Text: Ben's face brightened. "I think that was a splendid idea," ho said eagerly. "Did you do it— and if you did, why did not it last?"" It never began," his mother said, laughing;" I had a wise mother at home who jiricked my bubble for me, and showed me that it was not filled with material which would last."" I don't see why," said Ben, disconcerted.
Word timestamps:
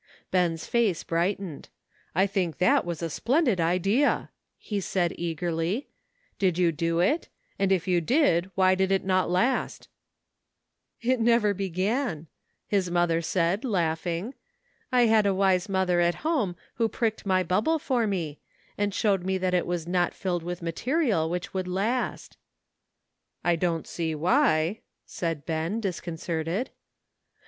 Ben's 0.31 0.65
face 0.65 1.03
brightened. 1.03 1.69
"I 2.15 2.25
think 2.25 2.57
that 2.57 2.85
was 2.85 3.03
a 3.03 3.07
splendid 3.11 3.59
idea," 3.61 4.31
ho 4.69 4.79
said 4.79 5.13
eagerly. 5.15 5.89
"Did 6.39 6.57
you 6.57 6.71
do 6.71 6.99
it— 7.01 7.29
and 7.59 7.71
if 7.71 7.87
you 7.87 8.01
did, 8.01 8.49
why 8.55 8.73
did 8.73 8.89
not 9.05 9.27
it 9.27 9.31
last?"" 9.31 9.89
It 11.11 11.19
never 11.19 11.53
began," 11.53 12.25
his 12.65 12.89
mother 12.89 13.21
said, 13.21 13.63
laughing;" 13.63 14.33
I 14.91 15.01
had 15.03 15.27
a 15.27 15.35
wise 15.35 15.69
mother 15.69 15.99
at 16.01 16.15
home 16.25 16.55
who 16.77 16.89
jiricked 16.89 17.27
my 17.27 17.43
bubble 17.43 17.77
for 17.77 18.07
me, 18.07 18.39
and 18.79 18.95
showed 18.95 19.23
me 19.23 19.37
that 19.37 19.53
it 19.53 19.67
was 19.67 19.87
not 19.87 20.15
filled 20.15 20.41
with 20.41 20.63
material 20.63 21.29
which 21.29 21.53
would 21.53 21.67
last."" 21.67 22.37
I 23.43 23.55
don't 23.55 23.85
see 23.85 24.15
why," 24.15 24.79
said 25.05 25.45
Ben, 25.45 25.79
disconcerted. 25.79 26.71